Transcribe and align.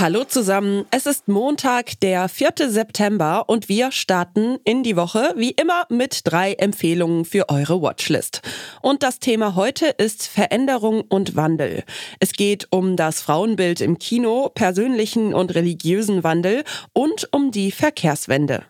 Hallo 0.00 0.22
zusammen, 0.22 0.84
es 0.92 1.06
ist 1.06 1.26
Montag, 1.26 1.98
der 1.98 2.28
4. 2.28 2.70
September 2.70 3.48
und 3.48 3.68
wir 3.68 3.90
starten 3.90 4.58
in 4.62 4.84
die 4.84 4.94
Woche 4.94 5.34
wie 5.36 5.50
immer 5.50 5.86
mit 5.88 6.20
drei 6.22 6.52
Empfehlungen 6.52 7.24
für 7.24 7.48
eure 7.48 7.82
Watchlist. 7.82 8.40
Und 8.80 9.02
das 9.02 9.18
Thema 9.18 9.56
heute 9.56 9.86
ist 9.86 10.28
Veränderung 10.28 11.00
und 11.00 11.34
Wandel. 11.34 11.82
Es 12.20 12.32
geht 12.32 12.68
um 12.70 12.94
das 12.94 13.20
Frauenbild 13.22 13.80
im 13.80 13.98
Kino, 13.98 14.50
persönlichen 14.54 15.34
und 15.34 15.56
religiösen 15.56 16.22
Wandel 16.22 16.62
und 16.92 17.26
um 17.32 17.50
die 17.50 17.72
Verkehrswende. 17.72 18.66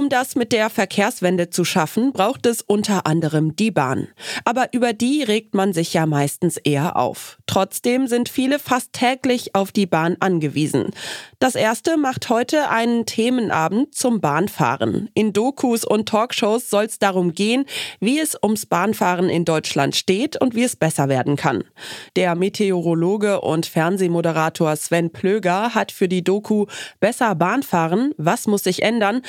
Um 0.00 0.08
das 0.08 0.34
mit 0.34 0.52
der 0.52 0.70
Verkehrswende 0.70 1.50
zu 1.50 1.62
schaffen, 1.62 2.14
braucht 2.14 2.46
es 2.46 2.62
unter 2.62 3.06
anderem 3.06 3.54
die 3.54 3.70
Bahn. 3.70 4.08
Aber 4.46 4.72
über 4.72 4.94
die 4.94 5.22
regt 5.22 5.54
man 5.54 5.74
sich 5.74 5.92
ja 5.92 6.06
meistens 6.06 6.56
eher 6.56 6.96
auf. 6.96 7.36
Trotzdem 7.46 8.06
sind 8.06 8.30
viele 8.30 8.58
fast 8.58 8.94
täglich 8.94 9.54
auf 9.54 9.72
die 9.72 9.84
Bahn 9.84 10.16
angewiesen. 10.18 10.92
Das 11.38 11.54
erste 11.54 11.98
macht 11.98 12.30
heute 12.30 12.70
einen 12.70 13.04
Themenabend 13.04 13.94
zum 13.94 14.22
Bahnfahren. 14.22 15.10
In 15.12 15.34
Dokus 15.34 15.84
und 15.84 16.08
Talkshows 16.08 16.70
soll 16.70 16.84
es 16.84 16.98
darum 16.98 17.34
gehen, 17.34 17.66
wie 17.98 18.20
es 18.20 18.38
ums 18.42 18.64
Bahnfahren 18.64 19.28
in 19.28 19.44
Deutschland 19.44 19.96
steht 19.96 20.40
und 20.40 20.54
wie 20.54 20.64
es 20.64 20.76
besser 20.76 21.10
werden 21.10 21.36
kann. 21.36 21.62
Der 22.16 22.34
Meteorologe 22.36 23.42
und 23.42 23.66
Fernsehmoderator 23.66 24.76
Sven 24.76 25.10
Plöger 25.10 25.74
hat 25.74 25.92
für 25.92 26.08
die 26.08 26.24
Doku 26.24 26.64
Besser 27.00 27.34
Bahnfahren, 27.34 28.14
was 28.16 28.46
muss 28.46 28.64
sich 28.64 28.82
ändern, 28.82 29.20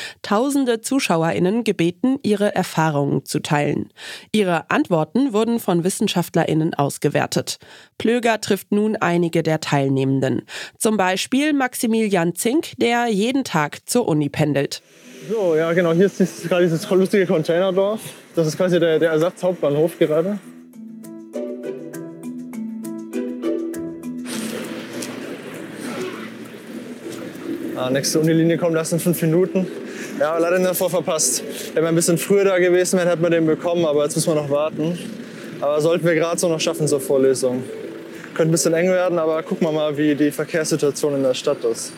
tausende 0.62 0.82
ZuschauerInnen 0.82 1.64
gebeten, 1.64 2.18
ihre 2.22 2.54
Erfahrungen 2.54 3.26
zu 3.26 3.40
teilen. 3.40 3.90
Ihre 4.32 4.70
Antworten 4.70 5.34
wurden 5.34 5.60
von 5.60 5.84
WissenschaftlerInnen 5.84 6.74
ausgewertet. 6.76 7.58
Plöger 7.98 8.40
trifft 8.42 8.72
nun 8.72 8.96
einige 8.96 9.42
der 9.42 9.60
Teilnehmenden. 9.60 10.44
Zum 10.78 10.98
Beispiel 10.98 11.54
Maximilian 11.54 12.36
Zink, 12.36 12.74
der 12.78 13.08
jeden 13.08 13.44
Tag 13.44 13.90
zur 13.90 14.08
Uni 14.08 14.30
pendelt. 14.30 14.82
So, 15.30 15.56
ja 15.56 15.74
genau, 15.74 15.94
hier 15.94 16.06
ist 16.06 16.20
dieses, 16.20 16.48
gerade 16.48 16.64
dieses 16.64 16.88
lustige 16.90 17.26
Containerdorf. 17.26 18.02
Das 18.36 18.48
ist 18.48 18.58
quasi 18.58 18.80
der, 18.80 19.00
der 19.00 19.12
Ersatzhauptbahnhof 19.12 19.98
gerade. 19.98 20.40
Ah, 27.76 27.90
nächste 27.90 28.20
Unilinie 28.20 28.58
kommen 28.60 28.76
lassen 28.76 28.96
in 28.96 29.00
fünf 29.02 29.22
Minuten. 29.24 29.66
Ja, 30.22 30.38
leider 30.38 30.58
in 30.58 30.62
der 30.62 30.76
Vor 30.76 30.92
verpasst. 30.92 31.44
Wenn 31.74 31.84
wir 31.84 31.90
ein 31.90 31.96
bisschen 31.96 32.20
früher 32.20 32.44
da 32.44 32.60
gewesen 32.60 33.00
wären, 33.00 33.10
hätten 33.10 33.24
wir 33.24 33.32
den 33.32 33.48
bekommen, 33.48 33.86
aber 33.86 34.04
jetzt 34.04 34.16
müssen 34.16 34.30
wir 34.30 34.40
noch 34.40 34.52
warten. 34.52 34.96
Aber 35.60 35.82
sollten 35.82 36.06
wir 36.06 36.14
gerade 36.14 36.40
so 36.40 36.48
noch 36.48 36.60
schaffen 36.60 36.88
zur 36.88 37.02
Vorlesung. 37.02 37.64
Könnte 38.36 38.50
ein 38.50 38.52
bisschen 38.52 38.76
eng 38.76 38.92
werden, 38.92 39.18
aber 39.18 39.42
gucken 39.42 39.66
wir 39.66 39.72
mal, 39.72 39.98
wie 39.98 40.14
die 40.14 40.30
Verkehrssituation 40.30 41.16
in 41.16 41.24
der 41.24 41.34
Stadt 41.34 41.64
ist. 41.64 41.92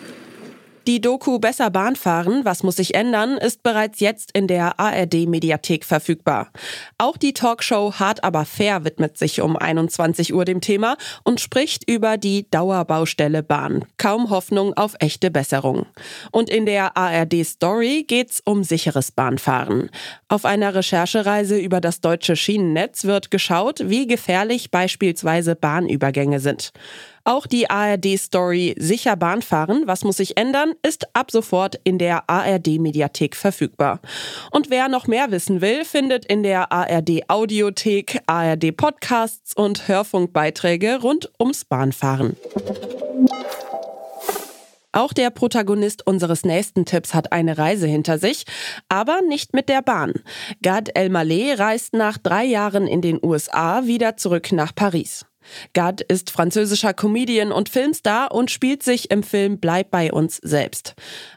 Die 0.86 1.00
Doku 1.00 1.40
Besser 1.40 1.70
Bahn 1.70 1.96
fahren, 1.96 2.44
was 2.44 2.62
muss 2.62 2.76
sich 2.76 2.94
ändern, 2.94 3.38
ist 3.38 3.64
bereits 3.64 4.02
jetzt 4.02 4.32
in 4.34 4.48
der 4.48 4.82
ARD 4.82 5.30
Mediathek 5.30 5.86
verfügbar. 5.86 6.52
Auch 6.98 7.16
die 7.16 7.32
Talkshow 7.32 7.94
Hart 8.00 8.26
aber 8.26 8.44
fair 8.44 8.84
widmet 8.84 9.18
sich 9.18 9.40
um 9.40 9.56
21 9.56 10.34
Uhr 10.34 10.44
dem 10.44 10.60
Thema 10.60 10.98
und 11.24 11.40
spricht 11.40 11.90
über 11.90 12.18
die 12.18 12.50
Dauerbaustelle 12.52 13.44
Bahn. 13.44 13.86
Kaum 13.98 14.30
Hoffnung 14.30 14.74
auf 14.74 14.96
echte 15.00 15.32
Besserung. 15.32 15.86
Und 16.32 16.50
in 16.50 16.66
der 16.66 16.98
ARD 16.98 17.46
Story 17.46 18.04
geht's 18.06 18.42
um 18.44 18.66
sicheres 18.66 19.10
Bahnfahren. 19.12 19.90
Auf 20.28 20.44
einer 20.44 20.76
Recherchereise 20.76 21.58
über 21.58 21.80
das 21.80 22.02
deutsche 22.02 22.36
Schienennetz 22.36 23.06
wird 23.06 23.32
geschaut, 23.32 23.80
wie 23.86 24.06
gefährlich 24.06 24.70
beispielsweise 24.70 25.56
Bahnübergänge 25.56 26.42
sind. 26.42 26.74
Auch 27.26 27.48
die 27.48 27.70
ARD-Story 27.70 28.76
Sicher 28.78 29.16
Bahnfahren, 29.16 29.88
was 29.88 30.04
muss 30.04 30.18
sich 30.18 30.36
ändern, 30.38 30.74
ist 30.86 31.16
ab 31.16 31.32
sofort 31.32 31.80
in 31.86 31.98
der 31.98 32.30
ARD-Mediathek 32.30 33.38
verfügbar. 33.38 34.02
Und 34.52 34.70
wer 34.70 34.90
noch 34.90 35.08
mehr 35.08 35.32
wissen 35.32 35.62
will, 35.62 35.86
findet 35.86 36.26
in 36.26 36.44
der 36.44 36.74
ARD-Audiothek, 36.74 38.20
ARD-Podcasts 38.28 39.56
und 39.56 39.88
Hörfunkbeiträge 39.88 41.00
rund 41.02 41.32
ums 41.40 41.64
Bahnfahren. 41.64 42.36
Auch 44.92 45.14
der 45.14 45.32
Protagonist 45.32 46.06
unseres 46.06 46.44
nächsten 46.44 46.86
Tipps 46.86 47.14
hat 47.14 47.32
eine 47.32 47.58
Reise 47.58 47.88
hinter 47.88 48.20
sich, 48.20 48.46
aber 48.90 49.22
nicht 49.28 49.54
mit 49.54 49.70
der 49.70 49.82
Bahn. 49.82 50.14
Gad 50.62 50.96
Elmaleh 50.96 51.54
reist 51.54 51.94
nach 51.94 52.18
drei 52.18 52.44
Jahren 52.44 52.86
in 52.86 53.02
den 53.02 53.18
USA 53.24 53.86
wieder 53.86 54.18
zurück 54.18 54.52
nach 54.52 54.76
Paris. 54.76 55.26
Gad 55.74 56.02
ist 56.02 56.32
französischer 56.32 56.94
Comedian 56.94 57.52
und 57.52 57.70
Filmstar 57.70 58.34
und 58.34 58.52
spielt 58.52 58.84
sich 58.84 59.12
im 59.12 59.24
Film 59.24 59.60
Bleib 59.60 59.92
bei 59.92 60.12
uns 60.12 60.38
selbst. 60.38 60.96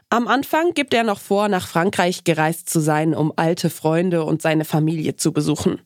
Am 0.09 0.27
Anfang 0.27 0.73
gibt 0.73 0.93
er 0.93 1.03
noch 1.03 1.19
vor, 1.19 1.49
nach 1.49 1.67
Frankreich 1.67 2.23
gereist 2.23 2.69
zu 2.69 2.79
sein, 2.79 3.13
um 3.13 3.33
alte 3.35 3.69
Freunde 3.69 4.23
und 4.23 4.41
seine 4.41 4.65
Familie 4.65 5.15
zu 5.15 5.33
besuchen. 5.33 5.81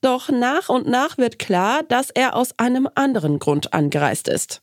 Doch 0.00 0.28
nach 0.30 0.68
und 0.68 0.86
nach 0.86 1.18
wird 1.18 1.38
klar, 1.38 1.82
dass 1.88 2.10
er 2.10 2.36
aus 2.36 2.58
einem 2.58 2.88
anderen 2.94 3.38
Grund 3.38 3.72
angereist 3.72 4.28
ist. 4.28 4.60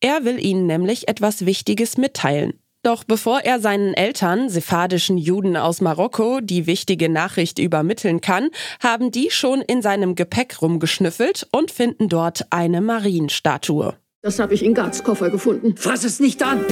Er 0.00 0.24
will 0.24 0.44
ihnen 0.44 0.66
nämlich 0.66 1.08
etwas 1.08 1.46
Wichtiges 1.46 1.96
mitteilen. 1.96 2.54
Doch 2.82 3.04
bevor 3.04 3.40
er 3.40 3.60
seinen 3.60 3.92
Eltern, 3.92 4.48
sephardischen 4.48 5.18
Juden 5.18 5.58
aus 5.58 5.82
Marokko, 5.82 6.40
die 6.40 6.66
wichtige 6.66 7.10
Nachricht 7.10 7.58
übermitteln 7.58 8.22
kann, 8.22 8.48
haben 8.82 9.10
die 9.10 9.30
schon 9.30 9.60
in 9.60 9.82
seinem 9.82 10.14
Gepäck 10.14 10.62
rumgeschnüffelt 10.62 11.46
und 11.52 11.70
finden 11.70 12.08
dort 12.08 12.46
eine 12.48 12.80
Marienstatue. 12.80 13.96
Das 14.22 14.38
habe 14.38 14.54
ich 14.54 14.64
in 14.64 14.72
Gards 14.72 15.04
Koffer 15.04 15.28
gefunden. 15.28 15.76
Fass 15.76 16.04
es 16.04 16.20
nicht 16.20 16.42
an! 16.42 16.64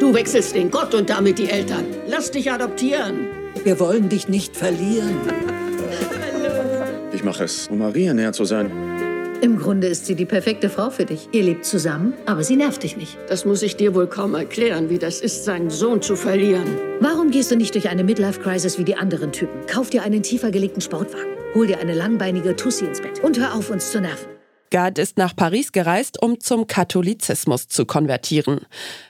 Du 0.00 0.14
wechselst 0.14 0.54
den 0.54 0.70
Gott 0.70 0.94
und 0.94 1.10
damit 1.10 1.38
die 1.38 1.50
Eltern. 1.50 1.84
Lass 2.08 2.30
dich 2.30 2.50
adoptieren. 2.50 3.28
Wir 3.64 3.78
wollen 3.78 4.08
dich 4.08 4.28
nicht 4.28 4.56
verlieren. 4.56 5.20
Ich 7.12 7.22
mache 7.22 7.44
es, 7.44 7.68
um 7.68 7.78
Maria 7.78 8.14
näher 8.14 8.32
zu 8.32 8.46
sein. 8.46 9.01
Im 9.42 9.58
Grunde 9.58 9.88
ist 9.88 10.06
sie 10.06 10.14
die 10.14 10.24
perfekte 10.24 10.70
Frau 10.70 10.90
für 10.90 11.04
dich. 11.04 11.28
Ihr 11.32 11.42
lebt 11.42 11.64
zusammen, 11.64 12.14
aber 12.26 12.44
sie 12.44 12.54
nervt 12.54 12.84
dich 12.84 12.96
nicht. 12.96 13.18
Das 13.28 13.44
muss 13.44 13.62
ich 13.62 13.74
dir 13.74 13.92
wohl 13.92 14.06
kaum 14.06 14.36
erklären, 14.36 14.88
wie 14.88 15.00
das 15.00 15.20
ist, 15.20 15.44
seinen 15.44 15.68
Sohn 15.68 16.00
zu 16.00 16.14
verlieren. 16.14 16.78
Warum 17.00 17.32
gehst 17.32 17.50
du 17.50 17.56
nicht 17.56 17.74
durch 17.74 17.88
eine 17.88 18.04
Midlife-Crisis 18.04 18.78
wie 18.78 18.84
die 18.84 18.94
anderen 18.94 19.32
Typen? 19.32 19.66
Kauf 19.66 19.90
dir 19.90 20.04
einen 20.04 20.22
tiefer 20.22 20.52
gelegten 20.52 20.80
Sportwagen. 20.80 21.32
Hol 21.56 21.66
dir 21.66 21.80
eine 21.80 21.92
langbeinige 21.92 22.54
Tussi 22.54 22.84
ins 22.84 23.00
Bett. 23.00 23.18
Und 23.24 23.36
hör 23.36 23.56
auf, 23.56 23.68
uns 23.70 23.90
zu 23.90 24.00
nerven. 24.00 24.28
Gad 24.70 25.00
ist 25.00 25.18
nach 25.18 25.34
Paris 25.34 25.72
gereist, 25.72 26.22
um 26.22 26.38
zum 26.38 26.68
Katholizismus 26.68 27.66
zu 27.66 27.84
konvertieren. 27.84 28.60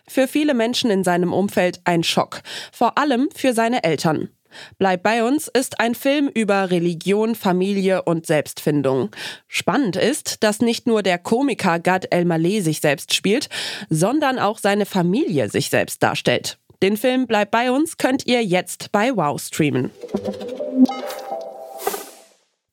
Für 0.08 0.26
viele 0.26 0.54
Menschen 0.54 0.90
in 0.90 1.04
seinem 1.04 1.34
Umfeld 1.34 1.82
ein 1.84 2.04
Schock. 2.04 2.40
Vor 2.72 2.96
allem 2.96 3.28
für 3.36 3.52
seine 3.52 3.84
Eltern. 3.84 4.30
Bleib 4.78 5.02
bei 5.02 5.24
uns 5.24 5.48
ist 5.48 5.80
ein 5.80 5.94
Film 5.94 6.28
über 6.28 6.70
Religion, 6.70 7.34
Familie 7.34 8.02
und 8.02 8.26
Selbstfindung. 8.26 9.10
Spannend 9.48 9.96
ist, 9.96 10.42
dass 10.42 10.60
nicht 10.60 10.86
nur 10.86 11.02
der 11.02 11.18
Komiker 11.18 11.78
Gad 11.78 12.06
Elmaleh 12.10 12.60
sich 12.60 12.80
selbst 12.80 13.14
spielt, 13.14 13.48
sondern 13.88 14.38
auch 14.38 14.58
seine 14.58 14.86
Familie 14.86 15.48
sich 15.48 15.70
selbst 15.70 16.02
darstellt. 16.02 16.58
Den 16.82 16.96
Film 16.96 17.26
Bleib 17.26 17.52
bei 17.52 17.70
uns 17.70 17.96
könnt 17.96 18.26
ihr 18.26 18.42
jetzt 18.42 18.90
bei 18.90 19.16
Wow 19.16 19.40
streamen. 19.40 19.90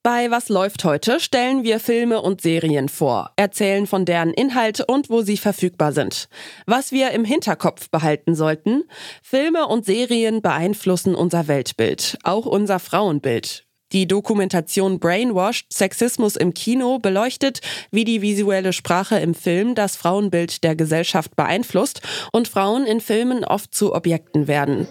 Bei 0.02 0.32
Was 0.32 0.48
läuft 0.48 0.86
heute 0.86 1.20
stellen 1.20 1.66
wir 1.66 1.78
Filme 1.82 2.22
und 2.22 2.40
Serien 2.40 2.88
vor, 2.88 3.34
erzählen 3.36 3.86
von 3.86 4.06
deren 4.06 4.34
Inhalt 4.34 4.80
und 4.88 5.10
wo 5.10 5.24
sie 5.24 5.36
verfügbar 5.36 5.92
sind. 5.92 6.30
Was 6.66 6.94
wir 6.94 7.12
im 7.12 7.26
Hinterkopf 7.26 7.90
behalten 7.90 8.34
sollten, 8.34 8.86
Filme 9.22 9.68
und 9.68 9.84
Serien 9.84 10.42
beeinflussen 10.42 11.16
unser 11.16 11.50
Weltbild, 11.50 12.18
auch 12.24 12.46
unser 12.46 12.80
Frauenbild. 12.80 13.69
Die 13.92 14.08
Dokumentation 14.08 15.00
Brainwashed 15.00 15.74
Sexismus 15.74 16.36
im 16.36 16.54
Kino 16.54 17.00
beleuchtet, 17.00 17.62
wie 17.90 18.04
die 18.04 18.22
visuelle 18.22 18.72
Sprache 18.72 19.18
im 19.18 19.34
Film 19.34 19.74
das 19.74 19.96
Frauenbild 19.96 20.64
der 20.64 20.76
Gesellschaft 20.76 21.36
beeinflusst 21.36 22.02
und 22.32 22.48
Frauen 22.48 22.86
in 22.86 23.02
Filmen 23.02 23.44
oft 23.44 23.74
zu 23.74 23.96
Objekten 23.96 24.48
werden. 24.48 24.88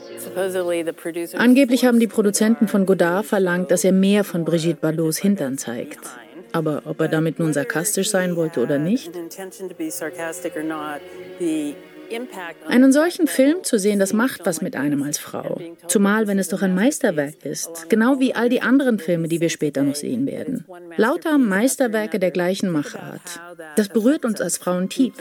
Angeblich 1.37 1.85
haben 1.85 2.01
die 2.01 2.09
Produzenten 2.09 2.67
von 2.67 2.87
Godard 2.87 3.27
verlangt, 3.27 3.71
dass 3.71 3.85
er 3.85 3.93
mehr 3.93 4.25
von 4.25 4.45
Brigitte 4.45 4.81
Bardots 4.81 5.19
Hintern 5.19 5.59
zeigt. 5.59 6.01
Aber 6.53 6.83
ob 6.87 7.01
er 7.01 7.09
damit 7.09 7.39
nun 7.39 7.53
sarkastisch 7.53 8.11
sein 8.11 8.35
wollte 8.35 8.61
oder 8.61 8.79
nicht? 8.79 9.11
Einen 12.67 12.93
solchen 12.93 13.27
Film 13.27 13.65
zu 13.65 13.79
sehen, 13.79 13.99
das 13.99 14.13
macht 14.13 14.45
was 14.45 14.61
mit 14.61 14.77
einem 14.77 15.03
als 15.03 15.19
Frau. 15.19 15.61
Zumal, 15.87 16.27
wenn 16.27 16.39
es 16.39 16.49
doch 16.49 16.63
ein 16.63 16.75
Meisterwerk 16.75 17.45
ist. 17.45 17.89
Genau 17.89 18.21
wie 18.21 18.35
all 18.35 18.49
die 18.49 18.63
anderen 18.63 18.99
Filme, 18.99 19.29
die 19.29 19.41
wir 19.41 19.51
später 19.51 19.83
noch 19.83 19.95
sehen 19.95 20.27
werden. 20.27 20.65
Lauter 20.97 21.39
Meisterwerke 21.39 22.19
der 22.19 22.31
gleichen 22.31 22.71
Machart. 22.71 23.41
Das 23.77 23.89
berührt 23.89 24.25
uns 24.25 24.41
als 24.41 24.59
Frauen 24.59 24.89
tief. 24.89 25.15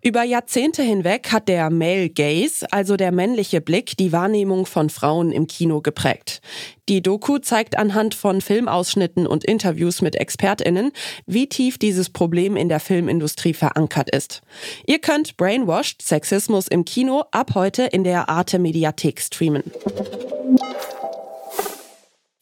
Über 0.00 0.22
Jahrzehnte 0.22 0.84
hinweg 0.84 1.32
hat 1.32 1.48
der 1.48 1.70
Male 1.70 2.08
Gaze, 2.08 2.64
also 2.70 2.96
der 2.96 3.10
männliche 3.10 3.60
Blick, 3.60 3.96
die 3.96 4.12
Wahrnehmung 4.12 4.64
von 4.64 4.90
Frauen 4.90 5.32
im 5.32 5.48
Kino 5.48 5.80
geprägt. 5.80 6.40
Die 6.88 7.02
Doku 7.02 7.38
zeigt 7.38 7.76
anhand 7.76 8.14
von 8.14 8.40
Filmausschnitten 8.40 9.26
und 9.26 9.44
Interviews 9.44 10.00
mit 10.00 10.14
Expertinnen, 10.14 10.92
wie 11.26 11.48
tief 11.48 11.78
dieses 11.78 12.10
Problem 12.10 12.56
in 12.56 12.68
der 12.68 12.78
Filmindustrie 12.78 13.54
verankert 13.54 14.08
ist. 14.08 14.40
Ihr 14.86 15.00
könnt 15.00 15.36
Brainwashed 15.36 16.00
Sexismus 16.00 16.68
im 16.68 16.84
Kino 16.84 17.24
ab 17.32 17.56
heute 17.56 17.82
in 17.82 18.04
der 18.04 18.28
Arte 18.28 18.60
Mediathek 18.60 19.20
streamen. 19.20 19.64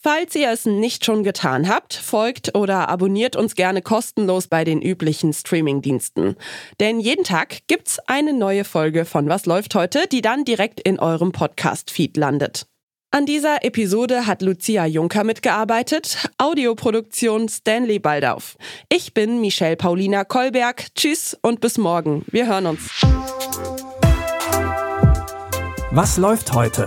Falls 0.09 0.37
ihr 0.37 0.53
es 0.53 0.67
nicht 0.67 1.05
schon 1.05 1.25
getan 1.25 1.69
habt, 1.69 1.93
folgt 1.93 2.57
oder 2.57 2.89
abonniert 2.89 3.35
uns 3.35 3.57
gerne 3.57 3.83
kostenlos 3.83 4.47
bei 4.47 4.63
den 4.63 4.81
üblichen 4.81 5.33
Streamingdiensten. 5.33 6.37
Denn 6.79 7.01
jeden 7.01 7.25
Tag 7.25 7.67
gibt's 7.67 7.99
eine 8.07 8.33
neue 8.33 8.63
Folge 8.63 9.05
von 9.05 9.29
Was 9.29 9.47
läuft 9.47 9.75
heute, 9.75 10.07
die 10.07 10.23
dann 10.23 10.45
direkt 10.45 10.79
in 10.79 11.01
eurem 11.01 11.33
Podcast-Feed 11.33 12.17
landet. 12.17 12.69
An 13.11 13.27
dieser 13.27 13.65
Episode 13.65 14.29
hat 14.29 14.43
Lucia 14.43 14.87
Juncker 14.87 15.25
mitgearbeitet, 15.25 16.29
Audioproduktion 16.39 17.49
Stanley 17.49 17.99
Baldauf. 17.99 18.57
Ich 18.89 19.13
bin 19.13 19.41
Michelle 19.41 19.75
Paulina 19.75 20.23
Kolberg. 20.23 20.87
Tschüss 20.95 21.37
und 21.43 21.61
bis 21.61 21.79
morgen. 21.79 22.25
Wir 22.31 22.47
hören 22.47 22.67
uns. 22.67 22.91
Was 25.91 26.17
läuft 26.17 26.53
heute? 26.53 26.87